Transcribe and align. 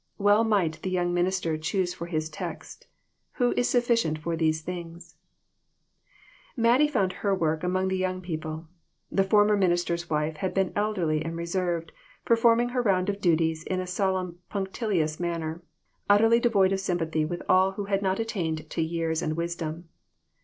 Well 0.17 0.43
might 0.43 0.81
the 0.81 0.89
young 0.89 1.13
minister 1.13 1.59
choose 1.59 1.93
for 1.93 2.07
his 2.07 2.27
text:" 2.27 2.87
Who 3.33 3.51
is 3.55 3.69
sufficient 3.69 4.17
for 4.17 4.35
these 4.35 4.61
things?" 4.63 5.13
Mattie 6.57 6.87
found 6.87 7.13
her 7.21 7.35
work 7.35 7.63
among 7.63 7.87
the 7.89 7.97
young 7.97 8.19
peo 8.19 8.37
ple. 8.39 8.67
The 9.11 9.23
former 9.23 9.55
minister's 9.55 10.09
wife 10.09 10.37
had 10.37 10.55
been 10.55 10.73
elderly 10.75 11.23
and 11.23 11.37
reserved, 11.37 11.91
performing 12.25 12.69
her 12.69 12.81
round 12.81 13.09
of 13.09 13.21
duties 13.21 13.63
in 13.63 13.79
a 13.79 13.85
solemn 13.85 14.39
punctilious 14.49 15.19
manner, 15.19 15.61
utterly 16.09 16.39
devoid 16.39 16.71
of 16.71 16.79
sym 16.79 16.97
pathy 16.97 17.23
with 17.27 17.43
all 17.47 17.73
who 17.73 17.85
had 17.85 18.01
not 18.01 18.19
attained 18.19 18.67
to 18.71 18.81
years 18.81 19.21
and 19.21 19.37
wisdom. 19.37 19.87